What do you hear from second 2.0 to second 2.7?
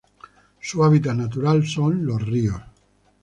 los ríos.